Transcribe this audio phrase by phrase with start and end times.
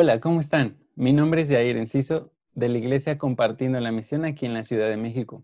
[0.00, 0.78] Hola, ¿cómo están?
[0.94, 4.88] Mi nombre es Jair Enciso de la Iglesia Compartiendo la Misión aquí en la Ciudad
[4.88, 5.42] de México.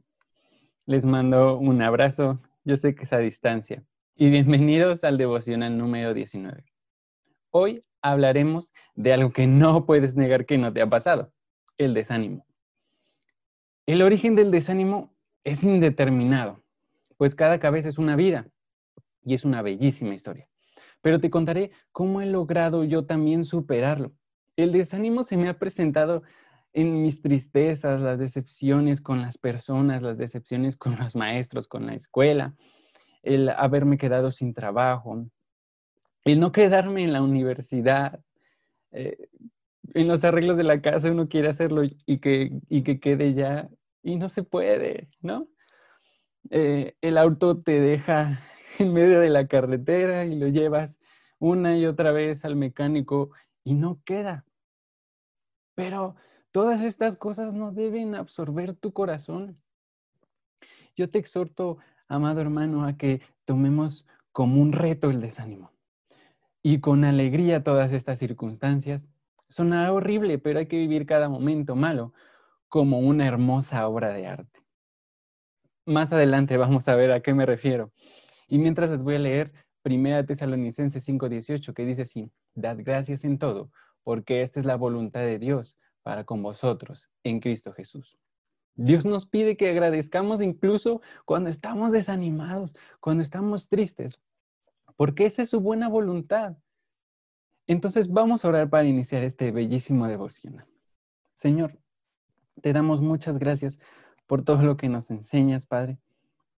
[0.86, 3.82] Les mando un abrazo, yo sé que es a distancia,
[4.14, 6.62] y bienvenidos al devocional número 19.
[7.50, 11.32] Hoy hablaremos de algo que no puedes negar que no te ha pasado,
[11.76, 12.46] el desánimo.
[13.86, 16.62] El origen del desánimo es indeterminado,
[17.16, 18.46] pues cada cabeza es una vida
[19.24, 20.46] y es una bellísima historia.
[21.00, 24.12] Pero te contaré cómo he logrado yo también superarlo
[24.56, 26.22] el desánimo se me ha presentado
[26.72, 31.94] en mis tristezas, las decepciones con las personas, las decepciones con los maestros, con la
[31.94, 32.54] escuela,
[33.22, 35.24] el haberme quedado sin trabajo,
[36.24, 38.20] el no quedarme en la universidad,
[38.90, 39.28] eh,
[39.92, 43.68] en los arreglos de la casa uno quiere hacerlo y que, que quede ya
[44.02, 45.48] y no se puede, ¿no?
[46.50, 48.40] Eh, el auto te deja
[48.78, 50.98] en medio de la carretera y lo llevas
[51.38, 53.30] una y otra vez al mecánico
[53.64, 54.44] y no queda.
[55.74, 56.16] Pero
[56.50, 59.58] todas estas cosas no deben absorber tu corazón.
[60.96, 65.74] Yo te exhorto, amado hermano, a que tomemos como un reto el desánimo
[66.62, 69.06] y con alegría todas estas circunstancias.
[69.48, 72.12] Sonará horrible, pero hay que vivir cada momento malo
[72.68, 74.60] como una hermosa obra de arte.
[75.86, 77.92] Más adelante vamos a ver a qué me refiero.
[78.48, 79.52] Y mientras les voy a leer
[79.84, 83.70] 1 Tesalonicenses 5:18, que dice así, Dad gracias en todo,
[84.04, 88.18] porque esta es la voluntad de Dios para con vosotros en Cristo Jesús.
[88.76, 94.20] Dios nos pide que agradezcamos incluso cuando estamos desanimados, cuando estamos tristes,
[94.96, 96.56] porque esa es su buena voluntad.
[97.66, 100.64] Entonces vamos a orar para iniciar este bellísimo devoción.
[101.34, 101.78] Señor,
[102.60, 103.78] te damos muchas gracias
[104.26, 105.98] por todo lo que nos enseñas, Padre.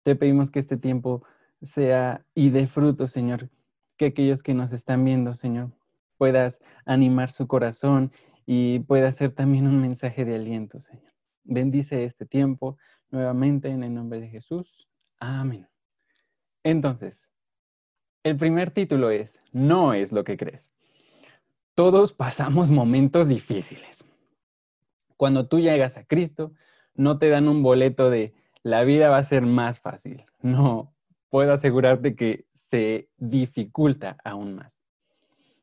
[0.04, 1.24] Te pedimos que este tiempo
[1.62, 3.50] sea y dé fruto, Señor,
[3.98, 5.72] que aquellos que nos están viendo, Señor,
[6.18, 8.12] puedas animar su corazón
[8.46, 11.14] y pueda ser también un mensaje de aliento, Señor.
[11.44, 12.78] Bendice este tiempo
[13.10, 14.88] nuevamente en el nombre de Jesús.
[15.20, 15.68] Amén.
[16.64, 17.32] Entonces,
[18.24, 20.68] el primer título es, no es lo que crees.
[21.76, 24.04] Todos pasamos momentos difíciles.
[25.18, 26.54] Cuando tú llegas a Cristo,
[26.96, 28.34] no te dan un boleto de
[28.64, 30.26] la vida va a ser más fácil.
[30.42, 30.96] No,
[31.30, 34.75] puedo asegurarte que se dificulta aún más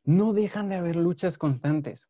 [0.05, 2.09] no dejan de haber luchas constantes.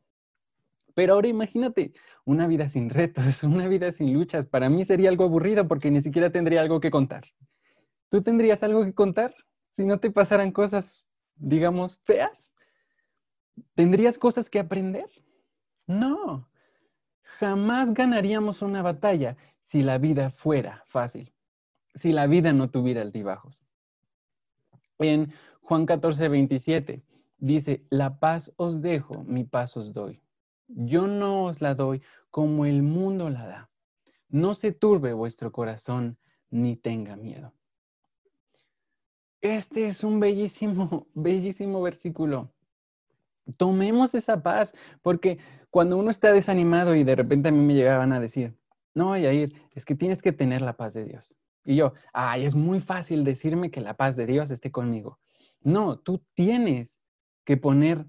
[0.94, 1.92] Pero ahora imagínate
[2.24, 4.46] una vida sin retos, una vida sin luchas.
[4.46, 7.24] Para mí sería algo aburrido porque ni siquiera tendría algo que contar.
[8.10, 9.34] ¿Tú tendrías algo que contar
[9.70, 11.04] si no te pasaran cosas,
[11.36, 12.52] digamos, feas?
[13.74, 15.08] ¿Tendrías cosas que aprender?
[15.86, 16.48] No.
[17.22, 21.32] Jamás ganaríamos una batalla si la vida fuera fácil,
[21.94, 23.58] si la vida no tuviera altibajos.
[24.98, 25.32] En
[25.62, 27.02] Juan 14, 27,
[27.42, 30.22] dice, la paz os dejo, mi paz os doy.
[30.68, 33.70] Yo no os la doy como el mundo la da.
[34.28, 36.16] No se turbe vuestro corazón
[36.50, 37.52] ni tenga miedo.
[39.40, 42.52] Este es un bellísimo, bellísimo versículo.
[43.58, 44.72] Tomemos esa paz,
[45.02, 45.38] porque
[45.68, 48.56] cuando uno está desanimado y de repente a mí me llegaban a decir,
[48.94, 51.34] no, Yair, es que tienes que tener la paz de Dios.
[51.64, 55.18] Y yo, ay, es muy fácil decirme que la paz de Dios esté conmigo.
[55.60, 57.01] No, tú tienes
[57.44, 58.06] que poner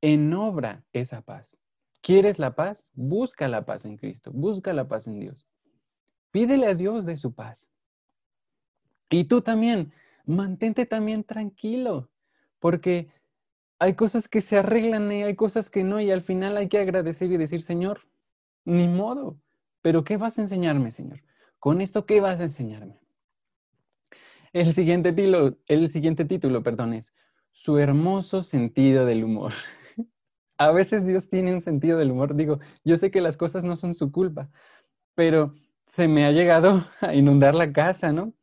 [0.00, 1.56] en obra esa paz.
[2.02, 2.90] ¿Quieres la paz?
[2.94, 5.46] Busca la paz en Cristo, busca la paz en Dios.
[6.30, 7.68] Pídele a Dios de su paz.
[9.10, 9.92] Y tú también,
[10.24, 12.10] mantente también tranquilo,
[12.58, 13.08] porque
[13.78, 16.78] hay cosas que se arreglan y hay cosas que no, y al final hay que
[16.78, 18.06] agradecer y decir, Señor,
[18.64, 19.38] ni modo,
[19.82, 21.22] pero ¿qué vas a enseñarme, Señor?
[21.58, 23.00] Con esto, ¿qué vas a enseñarme?
[24.52, 27.12] El siguiente título, el siguiente título, perdón, es
[27.56, 29.54] su hermoso sentido del humor.
[30.58, 32.36] A veces Dios tiene un sentido del humor.
[32.36, 34.50] Digo, yo sé que las cosas no son su culpa,
[35.14, 35.54] pero
[35.86, 38.34] se me ha llegado a inundar la casa, ¿no?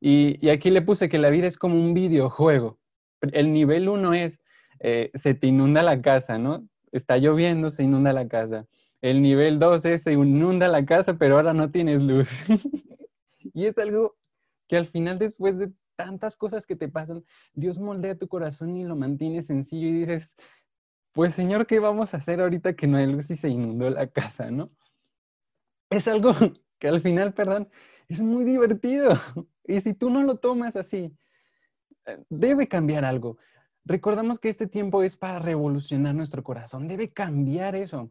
[0.00, 2.78] Y, aquí le puse que la vida es como un videojuego.
[3.20, 4.40] El nivel uno es,
[4.80, 6.66] eh, se te inunda la casa, ¿no?
[6.90, 8.66] Está lloviendo, se inunda la casa.
[9.00, 12.30] El nivel dos es, se inunda la casa, pero ahora no tienes luz.
[13.54, 14.16] y es algo
[14.66, 15.70] que al final, después de
[16.04, 20.34] tantas cosas que te pasan, Dios moldea tu corazón y lo mantiene sencillo y dices,
[21.12, 24.06] pues Señor, ¿qué vamos a hacer ahorita que no hay luz y se inundó la
[24.06, 24.70] casa, no?
[25.90, 26.32] Es algo
[26.78, 27.68] que al final, perdón,
[28.08, 29.14] es muy divertido.
[29.64, 31.16] Y si tú no lo tomas así,
[32.06, 33.38] eh, debe cambiar algo.
[33.84, 38.10] Recordamos que este tiempo es para revolucionar nuestro corazón, debe cambiar eso.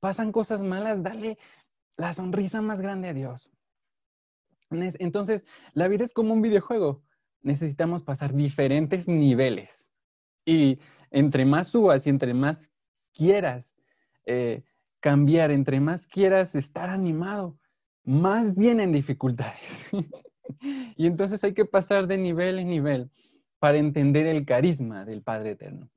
[0.00, 1.38] Pasan cosas malas, dale
[1.96, 3.50] la sonrisa más grande a Dios.
[4.70, 5.44] Entonces,
[5.74, 7.04] la vida es como un videojuego
[7.46, 9.88] necesitamos pasar diferentes niveles.
[10.44, 12.70] Y entre más subas y entre más
[13.14, 13.74] quieras
[14.26, 14.64] eh,
[15.00, 17.56] cambiar, entre más quieras estar animado,
[18.04, 19.62] más vienen dificultades.
[20.96, 23.10] y entonces hay que pasar de nivel en nivel
[23.60, 25.88] para entender el carisma del Padre Eterno.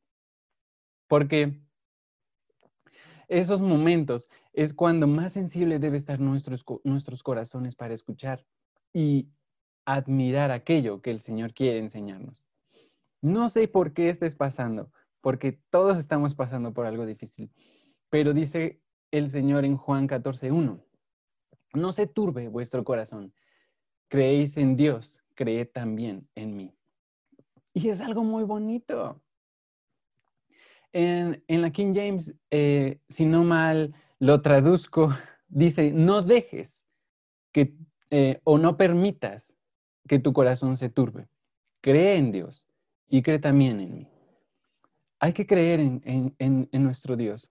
[1.08, 1.60] Porque
[3.28, 8.46] esos momentos es cuando más sensible debe estar nuestros, nuestros corazones para escuchar
[8.94, 9.30] y
[9.86, 12.46] admirar aquello que el Señor quiere enseñarnos.
[13.22, 14.92] No sé por qué estés pasando,
[15.22, 17.52] porque todos estamos pasando por algo difícil,
[18.10, 18.82] pero dice
[19.12, 20.82] el Señor en Juan 14.1,
[21.74, 23.34] no se turbe vuestro corazón,
[24.08, 26.74] creéis en Dios, creed también en mí.
[27.74, 29.22] Y es algo muy bonito.
[30.92, 35.10] En, la King James, eh, si no mal lo traduzco,
[35.48, 36.86] dice, no dejes
[37.52, 37.76] que,
[38.10, 39.54] eh, o no permitas
[40.10, 41.30] que tu corazón se turbe.
[41.80, 42.68] Cree en Dios
[43.08, 44.08] y cree también en mí.
[45.20, 47.50] Hay que creer en, en nuestro Dios,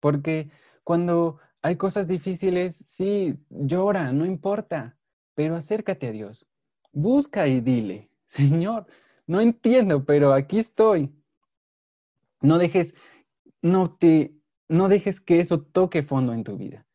[0.00, 0.50] porque
[0.84, 4.96] cuando hay cosas difíciles, sí, llora, no importa,
[5.34, 6.46] pero acércate a Dios.
[6.92, 8.86] Busca y dile, Señor,
[9.26, 11.12] no entiendo, pero aquí estoy.
[12.40, 12.94] No dejes,
[13.62, 14.34] no te,
[14.68, 16.86] no dejes que eso toque fondo en tu vida.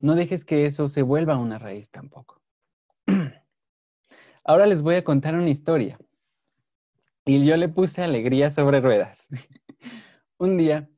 [0.00, 2.41] No dejes que eso se vuelva una raíz tampoco.
[4.44, 5.98] Ahora les voy a contar una historia.
[7.24, 9.28] Y yo le puse alegría sobre ruedas.
[10.38, 10.88] Un día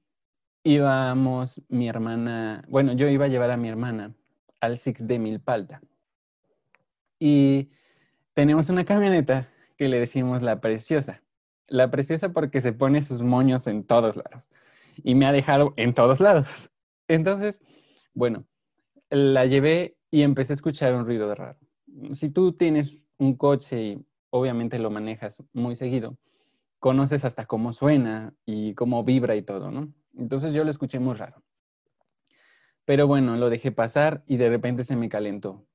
[0.63, 4.15] íbamos mi hermana, bueno, yo iba a llevar a mi hermana
[4.61, 5.83] al Six de Milpalta.
[7.19, 7.69] Y
[8.33, 11.23] tenemos una camioneta que le decimos la preciosa.
[11.67, 14.51] La preciosa porque se pone sus moños en todos lados.
[15.03, 16.71] Y me ha dejado en todos lados.
[17.09, 17.61] Entonces,
[18.15, 18.47] bueno,
[19.11, 21.59] la llevé y empecé a escuchar un ruido raro.
[22.15, 26.19] Si tú tienes un coche y obviamente lo manejas muy seguido,
[26.79, 29.93] conoces hasta cómo suena y cómo vibra y todo, ¿no?
[30.17, 31.43] Entonces yo lo escuché muy raro.
[32.85, 35.67] Pero bueno, lo dejé pasar y de repente se me calentó.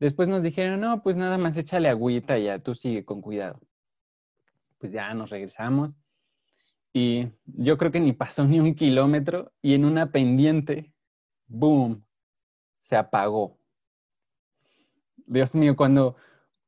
[0.00, 3.60] Después nos dijeron, no, pues nada más échale agüita y ya tú sigue con cuidado.
[4.78, 5.94] Pues ya nos regresamos
[6.92, 10.92] y yo creo que ni pasó ni un kilómetro y en una pendiente,
[11.46, 12.04] ¡boom!,
[12.78, 13.58] se apagó.
[15.26, 16.16] Dios mío, cuando,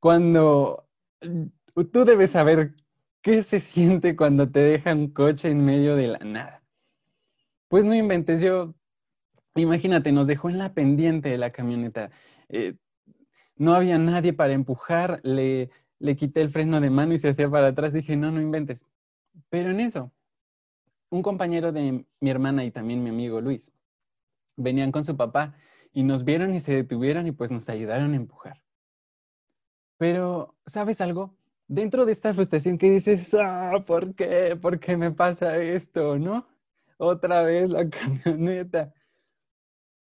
[0.00, 0.87] cuando
[1.93, 2.75] tú debes saber
[3.26, 6.62] ¿Qué se siente cuando te dejan un coche en medio de la nada?
[7.67, 8.76] Pues no inventes, yo,
[9.56, 12.12] imagínate, nos dejó en la pendiente de la camioneta.
[12.49, 12.76] Eh,
[13.56, 17.50] no había nadie para empujar, le, le quité el freno de mano y se hacía
[17.50, 17.93] para atrás.
[17.93, 18.87] Dije, no, no inventes.
[19.50, 20.12] Pero en eso,
[21.11, 23.73] un compañero de mi hermana y también mi amigo Luis
[24.55, 25.56] venían con su papá
[25.97, 28.63] y nos vieron y se detuvieron y pues nos ayudaron a empujar.
[29.99, 31.35] Pero, ¿sabes algo?
[31.69, 34.57] dentro de esta frustración que dices, ah, ¿por qué?
[34.57, 36.19] ¿Por qué me pasa esto?
[36.19, 36.47] ¿No?
[36.99, 37.88] Otra vez la
[38.25, 38.93] camioneta.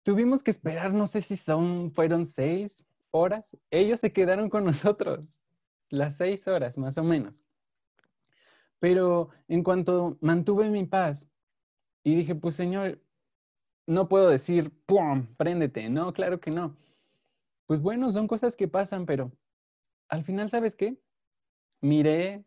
[0.02, 3.56] Tuvimos que esperar, no sé si son, fueron seis horas.
[3.70, 5.20] Ellos se quedaron con nosotros,
[5.90, 7.40] las seis horas más o menos.
[8.78, 11.28] Pero en cuanto mantuve mi paz
[12.04, 13.00] y dije, pues Señor,
[13.88, 15.88] no puedo decir, ¡pum!, préndete.
[15.90, 16.76] No, claro que no.
[17.66, 19.32] Pues bueno, son cosas que pasan, pero
[20.08, 20.98] al final, ¿sabes qué?
[21.80, 22.44] miré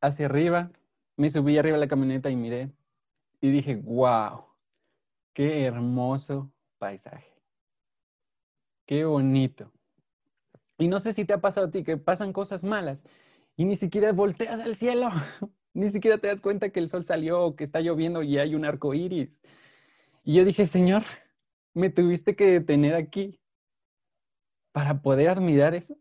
[0.00, 0.72] hacia arriba,
[1.16, 2.72] me subí arriba de la camioneta y miré
[3.40, 4.46] y dije, wow,
[5.34, 7.32] qué hermoso paisaje,
[8.86, 9.72] qué bonito.
[10.78, 13.04] Y no sé si te ha pasado a ti que pasan cosas malas
[13.56, 15.10] y ni siquiera volteas al cielo,
[15.74, 18.64] ni siquiera te das cuenta que el sol salió que está lloviendo y hay un
[18.64, 19.38] arco iris.
[20.24, 21.02] Y yo dije, Señor,
[21.74, 23.40] me tuviste que detener aquí
[24.72, 25.96] para poder admirar eso.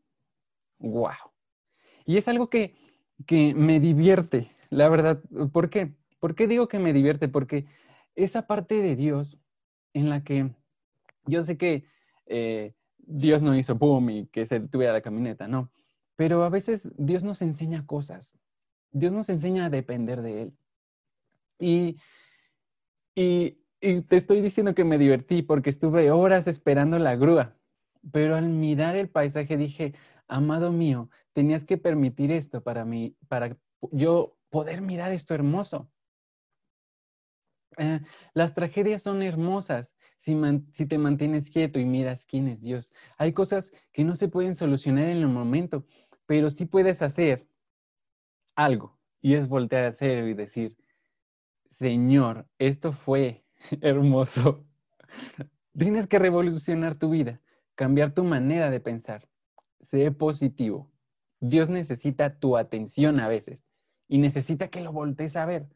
[0.80, 1.32] ¡Wow!
[2.06, 2.76] Y es algo que,
[3.56, 5.22] me divierte, la verdad.
[5.52, 5.94] ¿Por qué?
[6.20, 7.28] ¿Por qué digo que me divierte?
[7.28, 7.66] Porque
[8.16, 9.38] esa parte de Dios
[9.94, 10.52] en la que
[11.26, 11.86] yo sé que
[12.26, 15.72] eh, Dios no hizo boom y que se detuviera la camioneta, no.
[16.16, 18.38] Pero a veces Dios nos enseña cosas.
[18.92, 20.54] Dios nos enseña a depender de Él.
[21.60, 21.98] Y,
[23.16, 27.56] y, y te estoy diciendo que me divertí porque estuve horas esperando la grúa.
[28.12, 29.94] Pero al mirar el paisaje dije,
[30.28, 33.58] amado mío, tenías que permitir esto para mí, para
[33.92, 35.90] yo poder mirar esto hermoso.
[37.78, 38.02] Eh,
[38.34, 40.38] las tragedias son hermosas si,
[40.74, 42.94] si, te mantienes quieto y miras quién es Dios.
[43.18, 45.86] Hay cosas que no se pueden solucionar en el momento,
[46.26, 47.48] pero sí puedes hacer
[48.56, 50.76] algo y es voltear a cero y decir,
[51.70, 53.41] Señor, esto fue
[53.82, 54.66] hermoso.
[55.78, 57.42] Tienes que revolucionar tu vida,
[57.76, 59.28] cambiar tu manera de pensar
[59.82, 60.90] sé positivo.
[61.40, 63.66] Dios necesita tu atención a veces
[64.08, 65.68] y necesita que lo voltees a ver.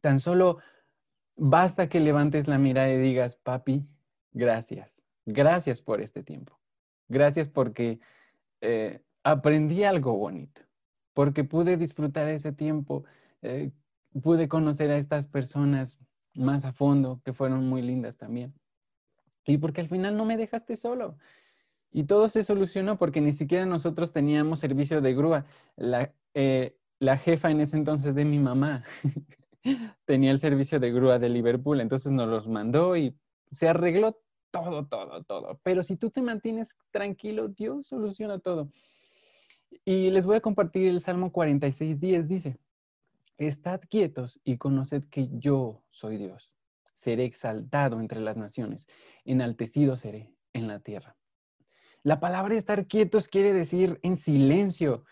[0.00, 0.58] Tan solo
[1.36, 3.86] basta que levantes la mirada y digas, papi,
[4.32, 6.58] gracias, gracias por este tiempo.
[7.08, 8.00] Gracias porque
[8.60, 10.62] eh, aprendí algo bonito,
[11.14, 13.04] porque pude disfrutar ese tiempo,
[13.42, 13.70] eh,
[14.22, 15.98] pude conocer a estas personas
[16.34, 18.54] más a fondo, que fueron muy lindas también.
[19.46, 21.16] Y porque al final no me dejaste solo.
[21.90, 25.46] Y todo se solucionó porque ni siquiera nosotros teníamos servicio de grúa.
[25.76, 28.84] La, eh, la jefa en ese entonces de mi mamá
[30.06, 33.16] tenía el servicio de grúa de Liverpool, entonces nos los mandó y
[33.50, 34.18] se arregló
[34.50, 35.60] todo, todo, todo.
[35.62, 38.70] Pero si tú te mantienes tranquilo, Dios soluciona todo.
[39.84, 42.58] Y les voy a compartir el Salmo 46, 10, dice,
[43.38, 46.54] Estad quietos y conoced que yo soy Dios.
[46.94, 48.86] Seré exaltado entre las naciones,
[49.24, 51.16] enaltecido seré en la tierra.
[52.02, 55.04] La palabra estar quietos quiere decir en silencio.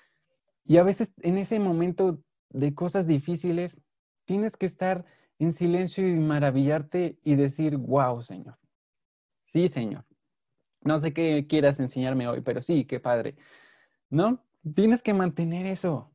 [0.64, 3.76] Y a veces en ese momento de cosas difíciles,
[4.24, 5.04] tienes que estar
[5.38, 8.58] en silencio y maravillarte y decir, wow, Señor.
[9.46, 10.04] Sí, Señor.
[10.82, 13.36] No sé qué quieras enseñarme hoy, pero sí, qué padre.
[14.08, 14.44] ¿No?
[14.74, 16.09] Tienes que mantener eso.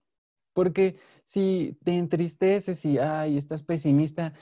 [0.55, 4.33] Porque si te entristeces y ay, estás pesimista,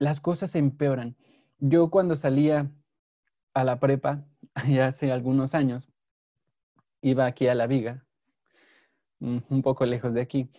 [0.00, 1.16] las cosas empeoran.
[1.60, 2.68] Yo cuando salía
[3.54, 4.26] a la prepa,
[4.82, 5.88] hace algunos años,
[7.00, 8.04] iba aquí a La Viga,
[9.20, 10.50] un poco lejos de aquí.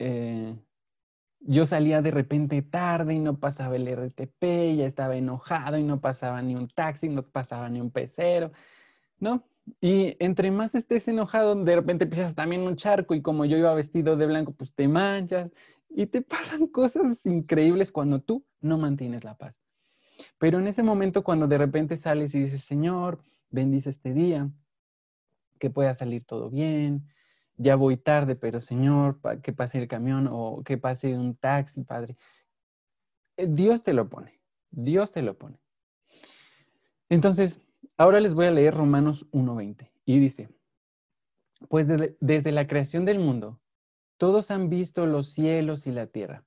[0.00, 0.56] Eh,
[1.38, 6.00] yo salía de repente tarde y no pasaba el RTP, ya estaba enojado y no
[6.00, 8.50] pasaba ni un taxi, no pasaba ni un pecero,
[9.20, 9.44] ¿no?
[9.80, 13.74] Y entre más estés enojado, de repente empiezas también un charco y como yo iba
[13.74, 15.50] vestido de blanco, pues te manchas
[15.88, 19.60] y te pasan cosas increíbles cuando tú no mantienes la paz.
[20.38, 24.50] Pero en ese momento cuando de repente sales y dices, Señor, bendice este día,
[25.58, 27.08] que pueda salir todo bien,
[27.56, 32.16] ya voy tarde, pero Señor, que pase el camión o que pase un taxi, Padre.
[33.36, 34.40] Eh, Dios te lo pone,
[34.70, 35.58] Dios te lo pone.
[37.08, 37.60] Entonces,
[37.96, 40.48] Ahora les voy a leer Romanos 1.20 y dice,
[41.68, 43.60] pues desde, la creación del mundo,
[44.16, 46.44] todos han visto los cielos y la tierra,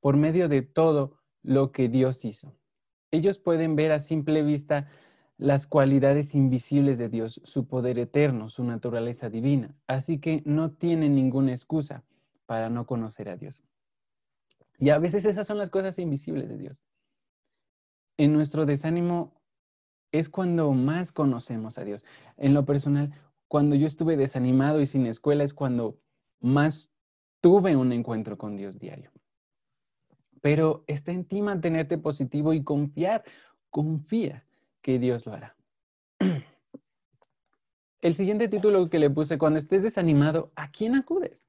[0.00, 2.54] por medio de todo lo que Dios hizo.
[3.10, 4.88] Ellos pueden ver a simple vista
[5.36, 9.74] las cualidades invisibles de Dios, su poder eterno, su naturaleza divina.
[9.86, 12.04] Así que no tienen ninguna excusa
[12.46, 13.62] para no conocer a Dios.
[14.78, 16.84] Y a veces esas son las cosas invisibles de Dios.
[18.16, 19.43] En nuestro desánimo
[20.14, 22.04] es cuando más conocemos a Dios.
[22.36, 23.12] En lo personal,
[23.48, 25.98] cuando yo estuve desanimado y sin escuela es cuando
[26.40, 26.92] más
[27.40, 29.10] tuve un encuentro con Dios diario.
[30.40, 33.24] Pero está en ti mantenerte positivo y confiar,
[33.70, 34.46] confía
[34.82, 35.56] que Dios lo hará.
[38.00, 41.48] El siguiente título que le puse, cuando estés desanimado, ¿a quién acudes?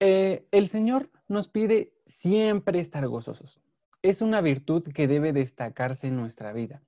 [0.00, 3.60] Eh, el Señor nos pide siempre estar gozosos
[4.02, 6.82] es una virtud que debe destacarse en nuestra vida.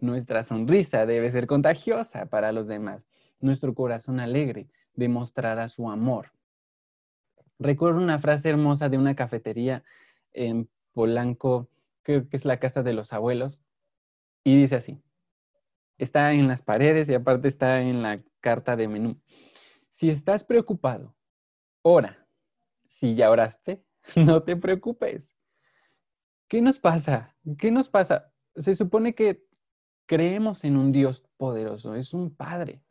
[0.00, 3.06] Nuestra sonrisa debe ser contagiosa para los demás.
[3.40, 6.32] Nuestro corazón alegre demostrará su amor.
[7.58, 9.82] Recuerdo una frase hermosa de una cafetería
[10.32, 11.68] en Polanco,
[12.02, 13.60] creo que es la casa de los abuelos,
[14.44, 15.00] y dice así,
[15.96, 19.20] está en las paredes y aparte está en la carta de menú.
[19.88, 21.14] Si estás preocupado,
[21.82, 22.26] ora.
[22.86, 23.82] Si ya oraste,
[24.16, 25.37] no te preocupes.
[26.48, 27.36] ¿Qué nos pasa?
[27.58, 28.32] ¿Qué nos pasa?
[28.56, 29.44] Se supone que
[30.06, 32.82] creemos en un Dios poderoso, es un Padre.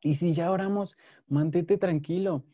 [0.00, 2.44] Y si ya oramos, mantente tranquilo.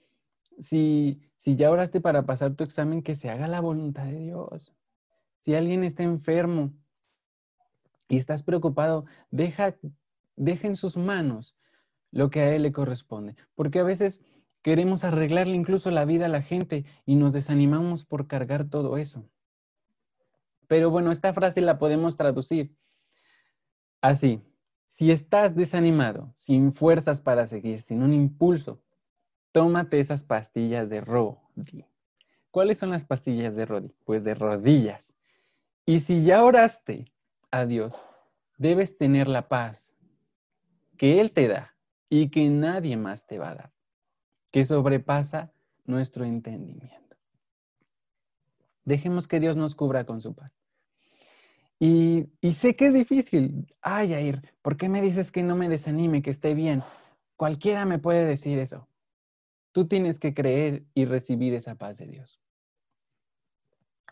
[0.59, 4.75] Si, si ya oraste para pasar tu examen, que se haga la voluntad de Dios.
[5.43, 6.73] Si alguien está enfermo
[8.09, 9.76] y estás preocupado, deja,
[10.37, 11.57] deja en sus manos
[12.11, 13.37] lo que a Él le corresponde.
[13.55, 14.21] Porque a veces
[14.62, 19.25] queremos arreglarle incluso la vida a la gente y nos desanimamos por cargar todo eso.
[20.71, 22.77] Pero bueno, esta frase la podemos traducir
[24.00, 24.41] así.
[24.87, 28.81] Si estás desanimado, sin fuerzas para seguir, sin un impulso,
[29.50, 31.85] tómate esas pastillas de Rodi.
[32.53, 33.93] ¿Cuáles son las pastillas de Rodi?
[34.05, 35.09] Pues de rodillas.
[35.87, 37.12] Y si ya oraste
[37.50, 38.05] a Dios,
[38.57, 39.93] debes tener la paz
[40.97, 41.75] que Él te da
[42.09, 43.73] y que nadie más te va a dar,
[44.53, 45.53] que sobrepasa
[45.85, 47.17] nuestro entendimiento.
[48.85, 50.60] Dejemos que Dios nos cubra con su paz.
[51.82, 53.75] Y, sé que es difícil.
[53.80, 56.82] Ay, Air, ¿por qué me dices que no me desanime, que esté bien?
[57.37, 58.87] Cualquiera me puede decir eso.
[59.72, 62.38] Tú tienes que creer y recibir esa paz de Dios.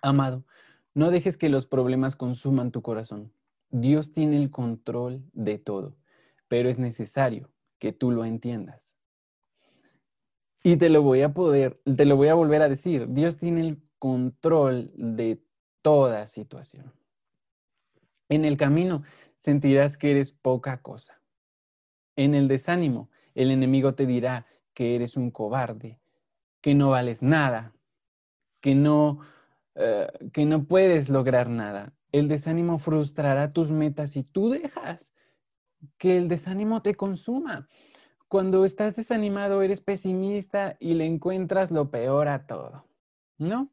[0.00, 0.46] Amado,
[0.94, 3.30] no dejes que los problemas consuman tu corazón.
[3.68, 5.94] Dios tiene el control de todo,
[6.48, 8.96] pero es necesario que tú lo entiendas.
[10.62, 13.08] Y te lo voy a poder, te lo voy a volver a decir.
[13.10, 15.42] Dios tiene el control de
[15.82, 16.97] toda situación.
[18.28, 19.02] En el camino
[19.36, 21.20] sentirás que eres poca cosa.
[22.16, 26.00] En el desánimo, el enemigo te dirá que eres un cobarde,
[26.60, 27.72] que no vales nada,
[28.60, 29.20] que no,
[29.74, 31.94] eh, que no puedes lograr nada.
[32.12, 35.14] El desánimo frustrará tus metas y tú dejas
[35.96, 37.68] que el desánimo te consuma.
[38.28, 42.84] Cuando estás desanimado eres pesimista y le encuentras lo peor a todo,
[43.38, 43.70] ¿no?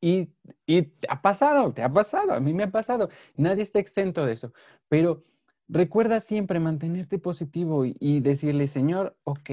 [0.00, 0.30] Y,
[0.66, 3.10] y ha pasado, te ha pasado, a mí me ha pasado.
[3.36, 4.52] Nadie está exento de eso.
[4.88, 5.24] Pero
[5.68, 9.50] recuerda siempre mantenerte positivo y, y decirle, Señor, ok,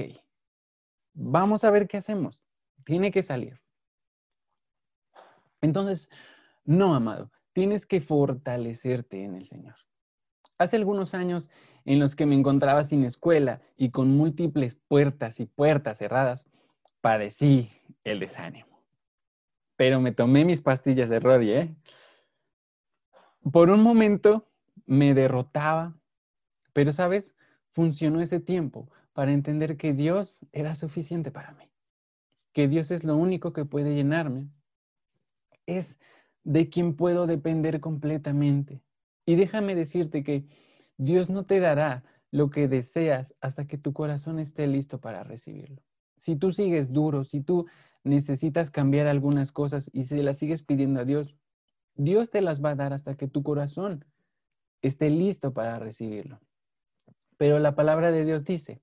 [1.14, 2.42] vamos a ver qué hacemos.
[2.84, 3.60] Tiene que salir.
[5.60, 6.10] Entonces,
[6.64, 9.74] no, amado, tienes que fortalecerte en el Señor.
[10.58, 11.50] Hace algunos años
[11.84, 16.46] en los que me encontraba sin escuela y con múltiples puertas y puertas cerradas,
[17.00, 17.70] padecí
[18.04, 18.67] el desánimo.
[19.78, 21.76] Pero me tomé mis pastillas de Rodi, ¿eh?
[23.52, 24.50] Por un momento
[24.86, 25.96] me derrotaba,
[26.72, 27.36] pero sabes,
[27.70, 31.70] funcionó ese tiempo para entender que Dios era suficiente para mí,
[32.52, 34.48] que Dios es lo único que puede llenarme,
[35.66, 35.96] es
[36.42, 38.82] de quien puedo depender completamente
[39.26, 40.44] y déjame decirte que
[40.96, 45.80] Dios no te dará lo que deseas hasta que tu corazón esté listo para recibirlo.
[46.16, 47.66] Si tú sigues duro, si tú
[48.08, 51.36] necesitas cambiar algunas cosas y se las sigues pidiendo a Dios,
[51.94, 54.04] Dios te las va a dar hasta que tu corazón
[54.82, 56.40] esté listo para recibirlo.
[57.36, 58.80] Pero la palabra de Dios dice,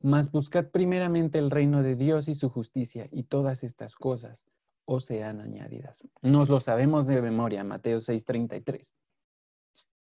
[0.00, 4.46] mas buscad primeramente el reino de Dios y su justicia y todas estas cosas
[4.84, 6.04] os serán añadidas.
[6.22, 8.94] Nos lo sabemos de memoria, Mateo 6:33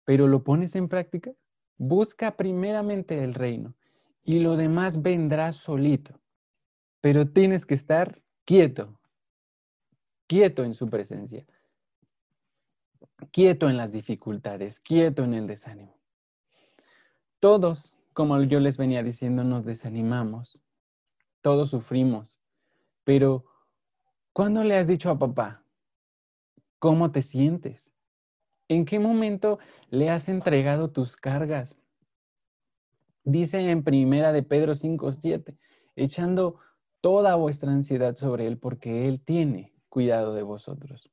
[0.04, 1.32] pero lo pones en práctica,
[1.78, 3.74] busca primeramente el reino
[4.24, 6.20] y lo demás vendrá solito.
[7.00, 8.98] Pero tienes que estar quieto,
[10.26, 11.44] quieto en su presencia,
[13.30, 15.96] quieto en las dificultades, quieto en el desánimo.
[17.38, 20.60] Todos, como yo les venía diciendo, nos desanimamos,
[21.40, 22.38] todos sufrimos,
[23.04, 23.44] pero
[24.32, 25.64] ¿cuándo le has dicho a papá?
[26.78, 27.92] ¿Cómo te sientes?
[28.68, 29.58] ¿En qué momento
[29.90, 31.76] le has entregado tus cargas?
[33.24, 35.56] Dice en primera de Pedro 5:7,
[35.94, 36.58] echando
[37.02, 41.10] toda vuestra ansiedad sobre él porque él tiene cuidado de vosotros.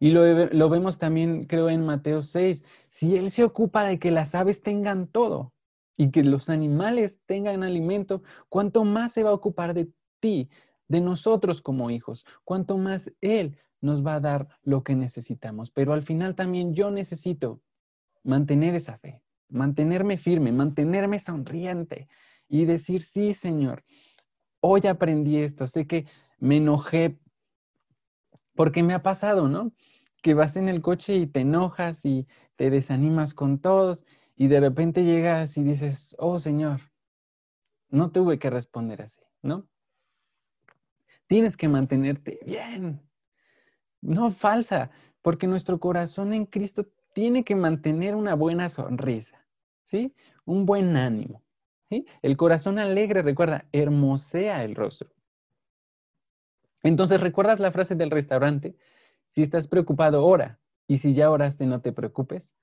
[0.00, 2.64] Y lo, vemos también, creo, en Mateo 6.
[2.88, 5.52] Si Él se ocupa de que las aves tengan todo
[5.96, 10.48] y que los animales tengan alimento, ¿cuánto más se va a ocupar de ti,
[10.88, 12.24] de nosotros como hijos?
[12.44, 15.70] ¿Cuánto más Él nos va a dar lo que necesitamos.
[15.70, 17.60] Pero al final también yo necesito
[18.24, 22.08] mantener esa fe, mantenerme firme, mantenerme sonriente
[22.48, 23.84] y decir, sí, Señor,
[24.60, 26.06] hoy aprendí esto, sé que
[26.38, 27.18] me enojé
[28.54, 29.72] porque me ha pasado, ¿no?
[30.22, 34.04] Que vas en el coche y te enojas y te desanimas con todos
[34.36, 36.80] y de repente llegas y dices, oh Señor,
[37.90, 39.66] no tuve que responder así, ¿no?
[41.26, 43.00] Tienes que mantenerte bien,
[44.00, 44.90] no falsa,
[45.22, 49.46] porque nuestro corazón en Cristo tiene que mantener una buena sonrisa,
[49.82, 50.14] ¿sí?
[50.44, 51.42] Un buen ánimo.
[51.90, 55.10] El corazón alegre, recuerda, hermosea el rostro.
[56.82, 58.76] Entonces, ¿recuerdas la frase del restaurante?
[59.26, 60.58] Si estás preocupado, ora.
[60.86, 62.54] Y si ya oraste, no te preocupes.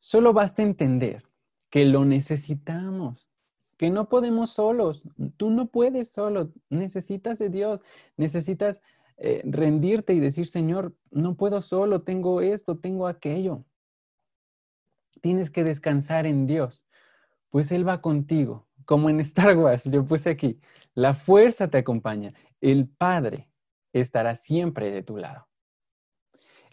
[0.00, 1.22] Solo basta entender
[1.70, 3.28] que lo necesitamos,
[3.76, 5.02] que no podemos solos.
[5.36, 6.52] Tú no puedes solo.
[6.70, 7.82] Necesitas de Dios.
[8.16, 8.80] Necesitas
[9.16, 13.64] eh, rendirte y decir, Señor, no puedo solo, tengo esto, tengo aquello.
[15.20, 16.86] Tienes que descansar en Dios,
[17.50, 18.66] pues Él va contigo.
[18.84, 20.60] Como en Star Wars, yo puse aquí,
[20.94, 23.48] la fuerza te acompaña, el Padre
[23.92, 25.48] estará siempre de tu lado.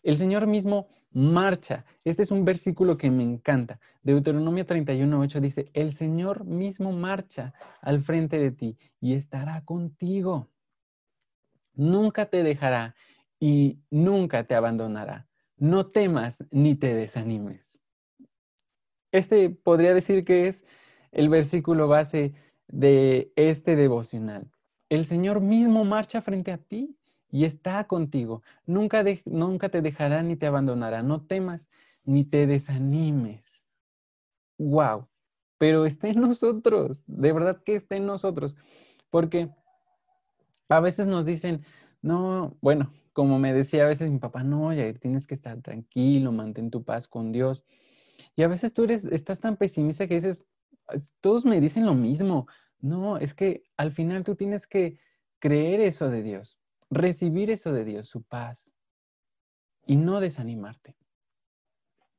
[0.04, 1.86] El Señor mismo marcha.
[2.04, 3.80] Este es un versículo que me encanta.
[4.02, 10.52] Deuteronomio 31.8 dice, el Señor mismo marcha al frente de ti y estará contigo
[11.74, 12.96] nunca te dejará
[13.40, 15.28] y nunca te abandonará.
[15.58, 17.68] No temas ni te desanimes.
[19.12, 20.64] Este podría decir que es
[21.12, 22.34] el versículo base
[22.68, 24.50] de este devocional.
[24.90, 26.98] El Señor mismo marcha frente a ti
[27.30, 28.44] y está contigo.
[28.66, 31.02] Nunca, te dejará ni te abandonará.
[31.02, 31.68] No temas
[32.04, 33.64] ni te desanimes.
[34.58, 35.08] ¡Wow!
[35.58, 38.56] Pero está en nosotros, de verdad que está en nosotros.
[39.10, 39.50] Porque
[40.70, 41.64] a veces nos dicen,
[42.02, 46.32] no, bueno, como me decía a veces mi papá, no, Jair, tienes que estar tranquilo,
[46.32, 47.64] mantén tu paz con Dios.
[48.36, 50.44] Y a veces tú eres, estás tan pesimista que dices,
[51.22, 52.48] todos me dicen lo mismo.
[52.80, 54.98] No, es que al final tú tienes que
[55.40, 56.58] creer eso de Dios,
[56.90, 58.74] recibir eso de Dios, su paz.
[59.88, 60.96] y no desanimarte.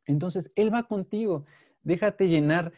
[0.05, 1.47] Entonces, Él va contigo.
[1.83, 2.73] Déjate llenar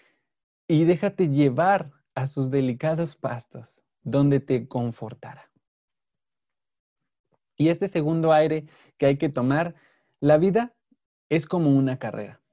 [0.68, 5.50] y déjate llevar a sus delicados pastos, donde te confortará.
[7.56, 8.66] Y este segundo aire
[8.98, 9.74] que hay que tomar,
[10.20, 10.74] la vida
[11.28, 12.43] es como una carrera.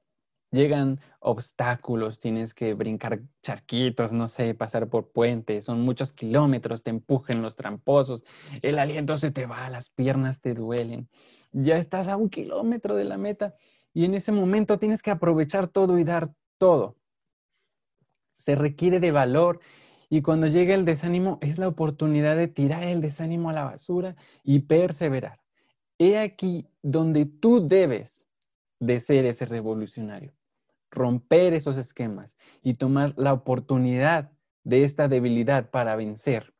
[0.51, 6.89] Llegan obstáculos, tienes que brincar charquitos, no sé, pasar por puentes, son muchos kilómetros, te
[6.89, 8.25] empujan los tramposos,
[8.61, 11.07] el aliento se te va, las piernas te duelen,
[11.53, 13.55] ya estás a un kilómetro de la meta
[13.93, 16.97] y en ese momento tienes que aprovechar todo y dar todo.
[18.33, 19.61] Se requiere de valor
[20.09, 24.17] y cuando llega el desánimo es la oportunidad de tirar el desánimo a la basura
[24.43, 25.39] y perseverar.
[25.97, 28.25] He aquí donde tú debes
[28.79, 30.33] de ser ese revolucionario,
[30.91, 34.31] romper esos esquemas y tomar la oportunidad
[34.63, 36.53] de esta debilidad para vencer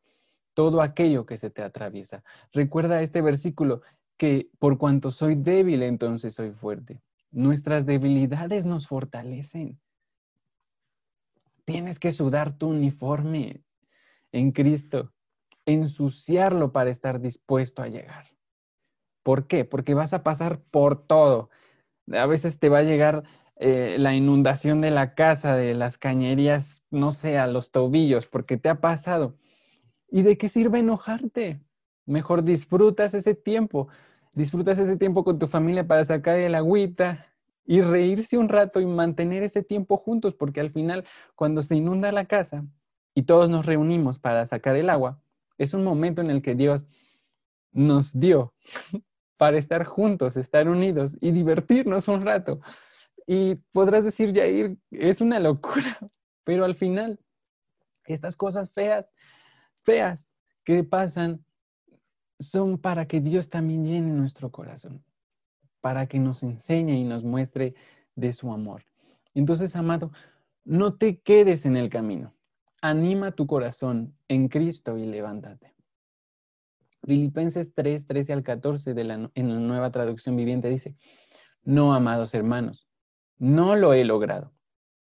[0.54, 2.24] todo aquello que se te atraviesa.
[2.52, 3.82] Recuerda este versículo
[4.16, 7.00] que por cuanto soy débil, entonces soy fuerte.
[7.30, 9.78] Nuestras debilidades nos fortalecen.
[11.64, 13.62] Tienes que sudar tu uniforme
[14.32, 15.12] en Cristo,
[15.64, 18.26] ensuciarlo para estar dispuesto a llegar.
[19.22, 19.64] ¿Por qué?
[19.64, 21.50] Porque vas a pasar por todo.
[22.12, 23.22] A veces te va a llegar
[23.64, 28.56] eh, la inundación de la casa, de las cañerías, no sé, a los tobillos, porque
[28.56, 29.36] te ha pasado.
[30.10, 31.60] ¿Y de qué sirve enojarte?
[32.04, 33.86] Mejor disfrutas ese tiempo.
[34.34, 37.24] Disfrutas ese tiempo con tu familia para sacar el agüita
[37.64, 41.04] y reírse un rato y mantener ese tiempo juntos, porque al final,
[41.36, 42.66] cuando se inunda la casa
[43.14, 45.22] y todos nos reunimos para sacar el agua,
[45.56, 46.84] es un momento en el que Dios
[47.70, 48.54] nos dio
[49.36, 52.60] para estar juntos, estar unidos y divertirnos un rato.
[53.34, 55.98] Y podrás decir, Jair, es una locura,
[56.44, 57.18] pero al final,
[58.04, 59.10] estas cosas feas,
[59.84, 61.42] feas que pasan,
[62.40, 65.02] son para que Dios también llene nuestro corazón,
[65.80, 67.74] para que nos enseñe y nos muestre
[68.16, 68.84] de su amor.
[69.32, 70.12] Entonces, amado,
[70.64, 72.34] no te quedes en el camino.
[72.82, 75.74] Anima tu corazón en Cristo y levántate.
[77.02, 80.96] Filipenses 3, 13 al 14 de la, en la nueva traducción viviente dice,
[81.64, 82.91] no, amados hermanos,
[83.42, 84.52] no lo he logrado,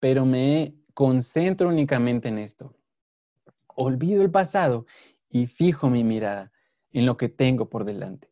[0.00, 2.74] pero me concentro únicamente en esto.
[3.66, 4.86] Olvido el pasado
[5.30, 6.52] y fijo mi mirada
[6.92, 8.30] en lo que tengo por delante.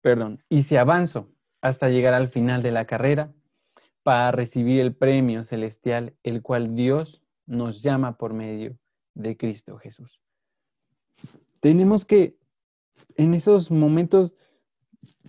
[0.00, 1.28] Perdón, y si avanzo
[1.60, 3.32] hasta llegar al final de la carrera
[4.02, 8.76] para recibir el premio celestial, el cual Dios nos llama por medio
[9.14, 10.22] de Cristo Jesús
[11.62, 12.36] tenemos que
[13.16, 14.34] en esos momentos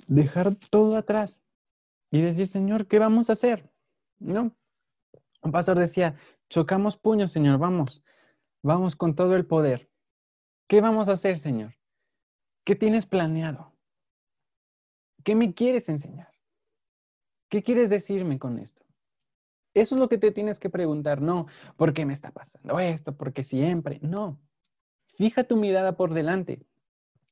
[0.08, 1.40] dejar todo atrás
[2.14, 3.72] y decir, Señor, ¿qué vamos a hacer?
[4.20, 4.56] ¿No?
[5.42, 6.16] Un pastor decía,
[6.48, 8.04] chocamos puños, Señor, vamos,
[8.62, 9.90] vamos con todo el poder.
[10.68, 11.74] ¿Qué vamos a hacer, Señor?
[12.64, 13.74] ¿Qué tienes planeado?
[15.24, 16.32] ¿Qué me quieres enseñar?
[17.50, 18.86] ¿Qué quieres decirme con esto?
[19.74, 21.48] Eso es lo que te tienes que preguntar, no,
[21.78, 23.18] ¿por qué me está pasando esto?
[23.18, 24.40] Porque siempre, no.
[25.16, 26.64] Fija tu mirada por delante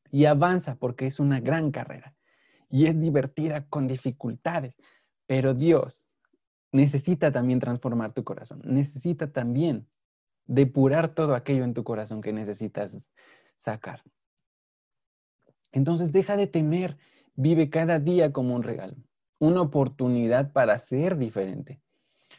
[0.10, 2.15] y avanza porque es una gran carrera
[2.72, 4.76] y es divertida con dificultades,
[5.28, 6.06] pero Dios
[6.72, 9.88] necesita también transformar tu corazón, necesita también
[10.46, 13.12] depurar todo aquello en tu corazón que necesitas
[13.56, 14.02] sacar.
[15.72, 16.98] Entonces deja de temer,
[17.36, 18.96] vive cada día como un regalo,
[19.40, 21.82] una oportunidad para ser diferente.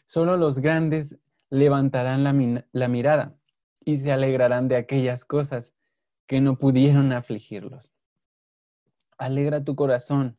[0.06, 1.16] Solo los grandes
[1.50, 3.36] levantarán la, la mirada
[3.84, 5.74] y se alegrarán de aquellas cosas
[6.26, 7.91] que no pudieron afligirlos.
[9.22, 10.36] Alegra tu corazón.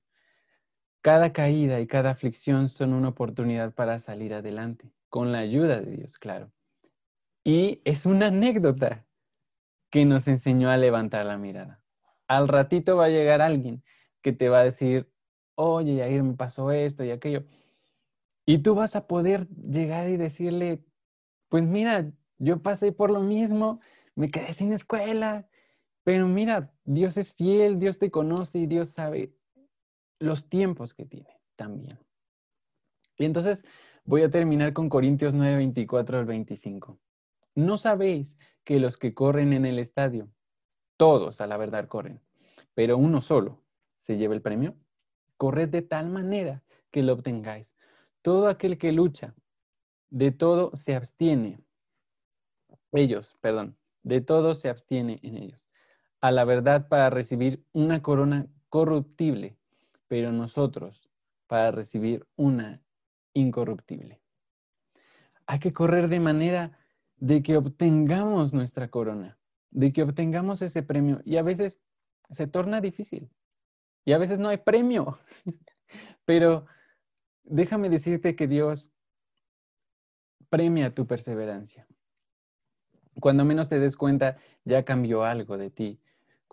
[1.01, 5.95] Cada caída y cada aflicción son una oportunidad para salir adelante, con la ayuda de
[5.95, 6.51] Dios, claro.
[7.45, 9.05] Y es una anécdota
[9.89, 11.81] que nos enseñó a levantar la mirada.
[12.27, 13.83] Al ratito va a llegar alguien
[14.21, 15.09] que te va a decir,
[15.55, 17.45] oye, Yair, me pasó esto y aquello.
[18.45, 20.83] Y tú vas a poder llegar y decirle,
[21.47, 23.79] pues mira, yo pasé por lo mismo,
[24.15, 25.47] me quedé sin escuela,
[26.03, 29.33] pero mira, Dios es fiel, Dios te conoce y Dios sabe
[30.19, 31.99] los tiempos que tiene también.
[33.17, 33.63] Y entonces
[34.05, 36.99] voy a terminar con Corintios 9, 24 al 25.
[37.55, 40.29] ¿No sabéis que los que corren en el estadio,
[40.97, 42.21] todos a la verdad corren,
[42.73, 43.61] pero uno solo
[43.97, 44.75] se lleva el premio?
[45.37, 47.75] Corred de tal manera que lo obtengáis.
[48.21, 49.35] Todo aquel que lucha,
[50.09, 51.59] de todo se abstiene
[52.93, 55.62] ellos, perdón, de todo se abstiene en ellos,
[56.23, 59.57] a la verdad para recibir una corona corruptible,
[60.07, 61.09] pero nosotros
[61.47, 62.81] para recibir una
[63.33, 64.21] incorruptible.
[65.47, 66.79] Hay que correr de manera
[67.17, 69.38] de que obtengamos nuestra corona,
[69.69, 71.81] de que obtengamos ese premio y a veces
[72.29, 73.29] se torna difícil.
[74.05, 75.19] Y a veces no hay premio.
[76.23, 76.67] Pero
[77.43, 78.93] déjame decirte que Dios
[80.49, 81.86] premia tu perseverancia.
[83.19, 85.99] Cuando menos te des cuenta, ya cambió algo de ti.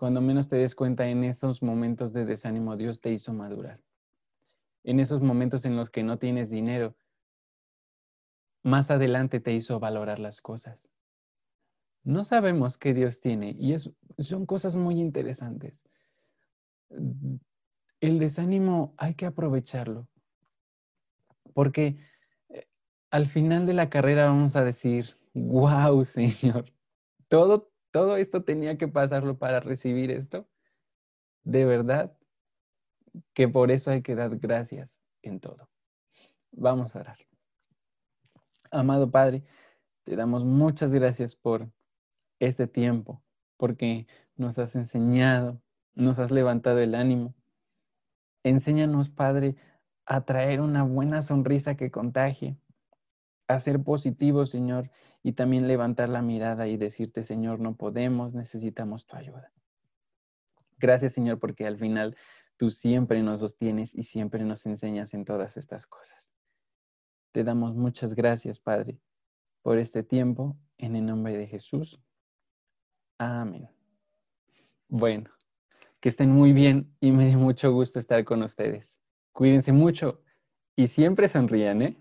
[0.01, 3.79] Cuando menos te des cuenta en esos momentos de desánimo, Dios te hizo madurar.
[4.83, 6.95] En esos momentos en los que no tienes dinero,
[8.63, 10.89] más adelante te hizo valorar las cosas.
[12.03, 15.83] No sabemos qué Dios tiene y son cosas muy interesantes.
[17.99, 20.07] El desánimo hay que aprovecharlo
[21.53, 21.99] porque
[22.49, 22.65] eh,
[23.11, 26.73] al final de la carrera vamos a decir, wow, Señor,
[27.27, 30.47] todo, todo esto tenía que pasarlo para recibir esto.
[31.43, 32.15] De verdad
[33.33, 35.69] que por eso hay que dar gracias en todo.
[36.51, 37.17] Vamos a orar.
[38.71, 39.43] Amado Padre,
[40.03, 41.69] te damos muchas gracias por
[42.39, 43.21] este tiempo,
[43.57, 45.61] porque nos has enseñado,
[45.93, 47.35] nos has levantado el ánimo.
[48.43, 49.55] Enséñanos, Padre,
[50.05, 52.57] a traer una buena sonrisa que contagie,
[53.53, 54.89] a ser positivo, Señor,
[55.23, 59.51] y también levantar la mirada y decirte, Señor, no podemos, necesitamos tu ayuda.
[60.77, 62.17] Gracias, Señor, porque al final
[62.57, 66.29] tú siempre nos sostienes y siempre nos enseñas en todas estas cosas.
[67.31, 68.99] Te damos muchas gracias, Padre,
[69.61, 72.01] por este tiempo, en el nombre de Jesús.
[73.17, 73.69] Amén.
[74.89, 75.29] Bueno,
[75.99, 78.97] que estén muy bien y me dio mucho gusto estar con ustedes.
[79.31, 80.21] Cuídense mucho
[80.75, 81.97] y siempre sonrían, ¿eh?